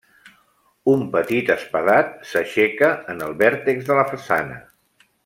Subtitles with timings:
[0.93, 4.59] Un petit espadat s'aixeca en el vèrtex de la façana.